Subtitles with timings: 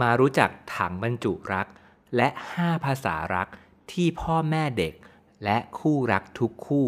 [0.00, 1.66] มารู้จักถังบรรจุรัก
[2.16, 3.48] และ 5 ภาษารัก
[3.92, 4.94] ที่พ่อแม่เด็ก
[5.44, 6.86] และคู่รักทุกคู่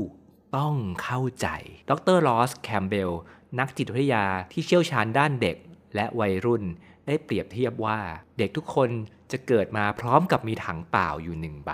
[0.56, 1.46] ต้องเข้าใจ
[1.90, 3.10] ดร.รอสแคมป์เบล
[3.58, 5.56] นักจิตวิทยาที่เชี่ยวชาญด้านเด็ก
[5.94, 6.64] และวัยรุ่น
[7.06, 7.98] ได้เปรียบเทียบว่า
[8.38, 8.90] เด็กทุกคน
[9.30, 11.72] จะเกิดมาพร้อมกับมีถังเปล่าอยู่หนึ่งใบ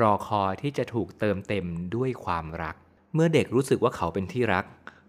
[0.00, 1.66] รอคอยที่จะถูกเติมเต็ม
[1.96, 2.76] ด้วยความรัก
[3.14, 4.64] เมื่อเด็กรู้สึกว่าเขาเป็นที่รัก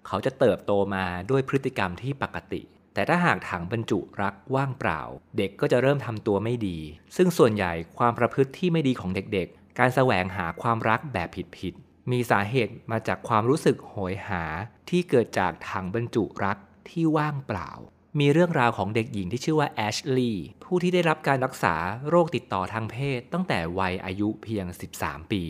[0.08, 2.62] เขาจะเติบโตมาด้วยพฤติกรรมที่ปกติ
[3.00, 5.02] แต่ถ้าหากถังบรรจุรักว่างเปล่า
[5.38, 6.78] เด็กก็จะเริ่มทำตัวไม่ดี
[7.16, 14.44] ซึ่งส่วนใหญ่ความประพฤติที่ไม่ดีของเด็กๆ การแสวงหาความรักแบบผิดๆ มีสาเหตุมาจากความรู้สึกโหยหา
[14.90, 16.58] ที่เกิดจากถังบรรจุรัก
[16.90, 17.70] ที่ว่างเปล่า
[18.20, 21.76] มีเรื่องราวของเด็กหญิงที่ชื่อว่าแอชลีย์ผู้ที่ได้รับการรักษา
[22.10, 24.66] โรคติดต่อทางเพศ ตั้งแต่วัยอายุเพียง
[25.00, 25.44] 13 ปี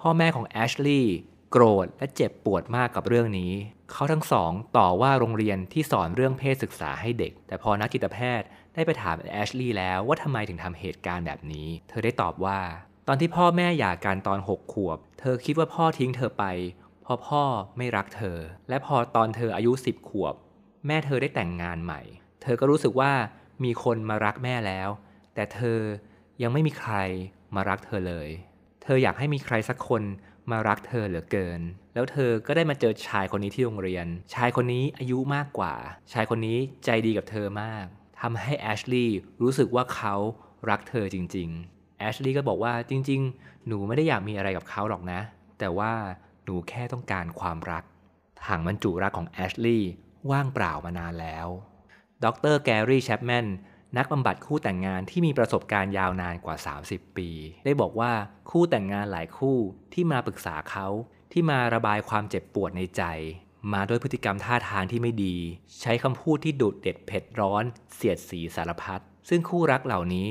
[0.00, 1.16] พ่อแม่ของแอชลีย์
[1.50, 3.52] โกรธและเจ็บปวดมากกับเรื่องนี้
[3.90, 12.60] เขาทั้งสองต่อว่าโรงเรียนที่สอนเรื่องเพศศึกษาให้เด็ก แต่พอนักจิตแพทย์ได้ไปถามแอชลีย์แล้วว่าทำไมถึงทำเหตุการณ์แบบนี้ เธอได้ตอบว่า
[13.08, 16.44] ตอนที่พ่อแม่หย่ากันตอน6ขวบ เธอคิดว่าพ่อทิ้งเธอไป
[17.02, 17.42] เพราะพ่อ
[17.76, 20.34] ไม่รักเธอ และพอตอนเธออายุ10ขวบ
[20.86, 22.00] แม่เธอได้แต่งงานใหม่
[22.42, 23.12] เธอก็รู้สึกว่า
[23.64, 24.88] มีคนมารักแม่แล้ว
[25.34, 25.78] แต่เธอ
[26.42, 26.94] ยังไม่มีใคร
[27.54, 28.28] มารักเธอเลย
[28.82, 30.02] เธออยากให้มีใครสักคน
[30.50, 31.60] มารักเธอเหลือเกิน
[31.94, 35.74] แล้วเธอก็ได้มาเจอชายคนนี้ที่โรงเรียน ชายคนนี้อายุมากกว่า
[36.12, 37.86] ชายคนนี้ใจดีกับเธอมาก
[38.20, 40.14] ทำให้แอชลีย์รู้สึกว่าเขา
[40.70, 45.20] รักเธอจริง ๆ แอชลีย์ก็บอกว่าจริง ๆ หนูไม่ได้อยากมีอะไรกับเขาหรอกนะ
[45.58, 45.92] แต่ว่า
[46.44, 47.84] หนูแค่ต้องการความรัก
[48.46, 49.90] ถังบรรจุรักของแอชลีย์
[50.30, 51.46] ว่างเปล่ามานานแล้ว
[52.24, 53.46] ดรแกรี่แชปแมน
[53.96, 57.30] นักบำบัดคู่แต่งงานที่มีประสบการณ์ยาวนานกว่า 30 ปี
[57.64, 58.12] ได้บอกว่า
[58.50, 59.58] คู่แต่งงานหลายคู่
[59.92, 60.86] ที่มาปรึกษาเขา
[61.32, 63.02] ที่มาระบายความเจ็บปวดในใจ
[63.72, 65.36] มาด้วยพฤติกรรมท่าทางที่ไม่ดี
[65.80, 70.28] ใช้คำพูดที่ดุดเด็ดเผ็ดร้อน เสียดสีสารพัดซึ่งคู่รักเหล่านี้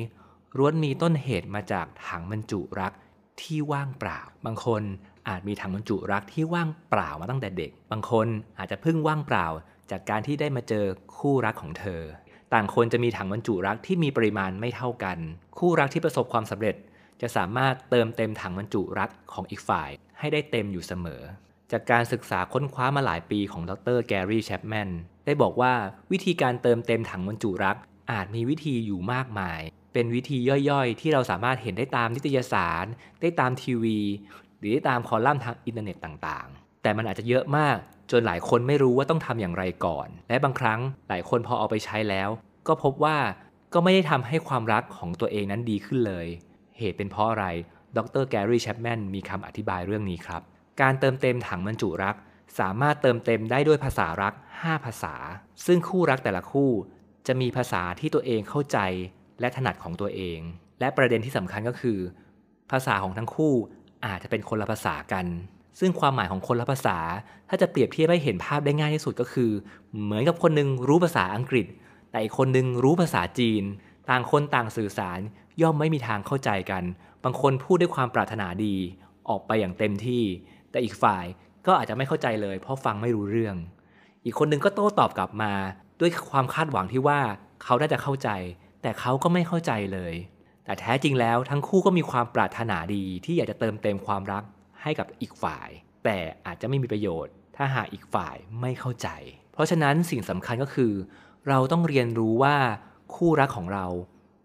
[0.58, 2.93] ล้วนมีต้นเหตุมาจากถังบรรจุรัก
[3.42, 4.83] ที่ว่างเปล่า บางคน
[5.27, 8.27] อาจมีถังบรรจุรักที่ว่างเปล่ามาตั้งแต่เด็ก บางคน
[8.58, 9.47] อาจจะเพิ่งว่างเปล่า
[9.92, 10.86] จากการที่ได้มาเจอ
[11.17, 12.02] คู่รักของเธอ
[12.54, 15.17] ต่างคนจะมีถังบรรจุรักที่มีปริมาณไม่เท่ากัน
[15.58, 16.76] คู่รักที่ประสบความสำเร็จ
[17.22, 19.89] จะสามารถเติมเต็มถังบรรจุรักของอีกฝ่าย
[20.20, 21.22] ให้ได้เต็มอยู่เสมอ
[21.72, 24.89] จากการศึกษาค้นคว้ามาหลายปีของดรแกรี่แชปแมน
[25.26, 25.73] ได้บอกว่า
[26.11, 27.78] วิธีการเติมเต็มถังบรรจุรัก
[28.11, 29.62] อาจมีวิธีอยู่มากมาย
[29.94, 30.38] เป็นวิธี
[30.70, 32.86] ย่อยๆ ที่เราสามารถเห็นได้ตามนิตยสาร
[33.22, 34.00] ได้ตามทีวี
[34.60, 37.77] หรือได้ตามคอลัมน์ทางอินเทอร์เน็ตต่างๆ แต่มันอาจจะเยอะมาก
[38.11, 40.79] จนหลายคนไม่รู้ว่าต้องทำอย่างไรก่อน และบางครั้ง
[41.09, 42.29] หลายคนพอเอาไปใช้แล้ว
[42.67, 43.17] ก็พบว่า
[43.73, 46.27] ก็ไม่ได้ทำให้ความรักของตัวเองนั้นดีขึ้นเลย
[46.77, 47.45] เหตุเป็นเพราะอะไร
[47.97, 50.41] ดรแกรี่แชปแมนมีคำอธิบายเรื่องนี้ครับ
[50.81, 52.15] การเติมเต็มถังบรรจุรัก
[52.59, 55.15] สามารถเติมเต็มได้ด้วยภาษารัก 5 ภาษา
[55.65, 56.71] ซึ่งคู่รักแต่ละคู่
[57.27, 58.77] จะมีภาษาที่ตัวเองเข้าใจ
[59.39, 60.39] และถนัดของตัวเอง
[60.79, 61.99] และประเด็นที่สำคัญก็คือ
[62.71, 63.53] ภาษาของทั้งคู่
[64.05, 65.25] อาจจะเป็นคนละภาษากัน
[65.80, 66.97] ซึ่งความหมายของคนละภาษา
[67.49, 69.52] ถ้าจะเปรียบเทียบให้เห็นภาพได้ง่ายที่สุดก็คือ
[70.03, 71.65] เหมือนกับคนนึงรู้ภาษาอังกฤษ
[72.11, 73.63] แต่อีกคนนึงรู้ภาษาจีน
[74.09, 75.19] ต่างคนต่างสื่อสาร
[75.61, 76.83] ย่อมไม่มีทางเข้าใจกัน
[77.23, 78.75] บางคนพูดด้วยความปรารถนาดี
[79.30, 80.23] ออกไปอย่างเต็มที่
[80.71, 81.25] แต่อีกฝ่าย
[81.65, 83.55] ก็อาจจะไม่เข้าใจเลย เพราะฟังไม่รู้เรื่อง
[84.25, 85.53] อีกคนนึงก็โต้ตอบกลับมา
[85.99, 87.19] ด้วยความคาดหวังที่ว่า
[87.64, 88.30] เขาน่าจะเข้าใจ
[88.81, 90.14] แต่เขาก็ไม่เข้าใจเลย
[90.65, 94.43] แต่แท้จริงแล้วทั้งคู่ก็มีความปรารถนาดีที่อยากจะเติมเต็มความรัก
[94.85, 95.69] ให้กับอีกฝ่าย
[96.03, 99.09] แต่อาจจะไม่มีประโยชน์ ถ้าหากอีกฝ่ายไม่เข้าใจ
[99.53, 100.93] เพราะฉะนั้นสิ่งสำคัญก็คือ
[101.49, 102.55] เราต้องเรียนรู้ว่า
[103.15, 103.85] คู่รักของเรา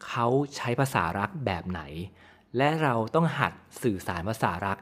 [0.07, 1.81] เขาใช้ภาษารักแบบไหน
[2.57, 3.53] และเราต้องหัด
[3.83, 4.79] สื่อสารภาษารัก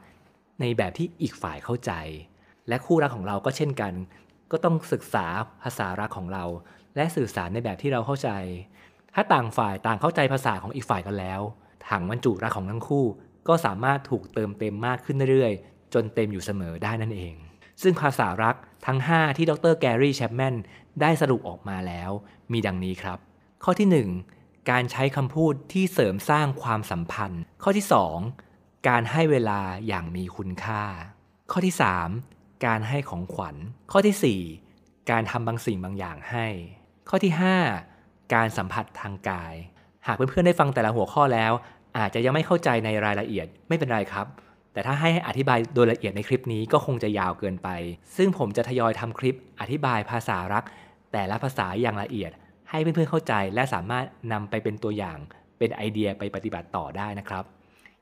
[0.60, 1.92] ในแบบที่อีกฝ่ายเข้าใจ
[2.69, 3.92] และคู่รักของเราก็เช่นกัน
[4.50, 5.26] ก็ต้องศึกษา
[5.62, 6.44] ภาษารักของเรา
[6.96, 8.30] และสื่อสารในแบบที่เราเข้าใจ
[9.14, 11.40] ถ้าต่างฝ่ายต่างเข้าใจภาษาของอีกฝ่ายกันแล้ว
[11.88, 13.04] ถังบรรจุรักของทั้งคู่
[13.48, 17.34] ก็สามารถถูกเติมเต็มมากขึ้นเรื่อยๆ จนเต็มอยู่เสมอได้นั่นเอง
[17.82, 20.54] ซึ่งภาษารักทั้ง 5 ที่ดรแกรี่แชปแมน
[21.00, 22.11] ได้สรุปออกมาแล้ว
[22.52, 23.19] มีดังนี้ครับ
[23.64, 27.87] ข้อที่ 1 การใช้คำพูดที่เสริมสร้างความสัมพันธ์ ข้อที่
[28.37, 30.82] 2 การให้เวลาอย่างมีคุณค่า
[31.52, 31.75] ข้อที่
[32.20, 33.56] 3 การให้ของขวัญ
[33.93, 36.46] ข้อที่ 4 การทำบางสิ่งบางอย่างให้
[37.08, 37.32] ข้อที่
[37.82, 39.55] 5 การสัมผัสทางกาย
[40.06, 41.52] หากเพื่อนๆได้ฟังแต่ละหัวข้อแล้ว
[41.99, 44.27] อาจจะยังไม่เข้าใจในรายละเอียดไม่เป็นไรครับ
[44.73, 47.69] แต่ถ้าให้อธิบายโดยละเอียดในคลิปนี้ก็คงจะยาวเกินไป
[48.17, 50.65] ซึ่งผมจะทยอยทำคลิปอธิบายภาษารัก
[51.12, 52.31] แต่ละภาษาอย่างละเอียด
[52.71, 55.19] ให้เพื่อนๆเข้าใจ และสามารถนำไปเป็นตัวอย่าง
[55.59, 57.45] เป็นไอเดียไปปฏิบัติต่อได้นะครับ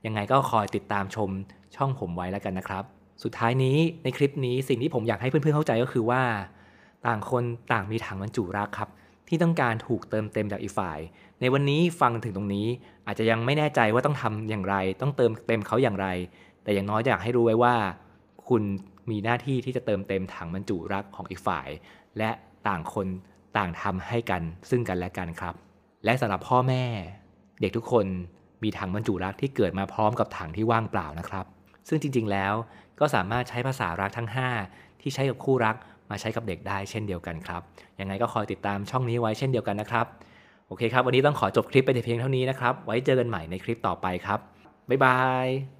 [0.05, 1.29] ยังไงก็คอยติดตามชม
[1.75, 2.83] ช่องผมไว้แล้วกันนะครับ
[3.23, 6.21] สุดท้ายนี้ในคลิปนี้สิ่งที่ผมอยากให้เพื่อนๆเข้าใจก็คือว่า
[7.07, 8.89] ต่างคนต่างมีถังบรรจุรักครับ
[9.27, 10.99] ที่ต้องการถูกเติมเต็มจากอีกฝ่าย
[11.41, 12.67] ในวันนี้ฟังถึงตรงนี้
[13.07, 16.07] อาจจะยังไม่แน่ใจว่าต้องทำอย่างไร ต้องเติมเต็มเขาอย่างไร
[16.63, 17.75] แต่อย่างน้อยอยากให้รู้ไว้ว่า
[18.47, 18.63] คุณ
[19.09, 21.67] มีหน้าที่ที่จะเติมเต็มถังบรรจุรักของอีกฝ่าย
[22.17, 22.29] และ
[22.67, 23.07] ต่างคน
[23.57, 25.53] ต่างทำให้กันซึ่งกันและกันครับ
[26.05, 26.83] และสำหรับพ่อแม่
[27.61, 28.05] เด็กทุกคน
[28.63, 31.45] มีถังบรรจุรักที่เกิดมาพร้อมกับถังที่ว่างเปล่านะครับ
[31.87, 32.53] ซึ่งจริงๆแล้ว
[32.99, 34.29] ก็สามารถใช้ภาษารักทั้ง
[34.65, 35.75] 5 ที่ใช้กับคู่รัก
[36.09, 37.61] มาใช้กับเด็กได้เช่นเดียวกันครับ
[37.99, 40.05] ยังไงก็คอยติดตามช่องนี้ไว้เช่นเดียวกันนะครับ
[40.67, 44.39] โอเคครับ วันนี้ต้องขอจบคลิปไปแต่เพียงเท่านี้นะครับ ไว้เจอกันใหม่ในคลิปต่อไปครับ
[44.89, 45.76] บ๊ายบาย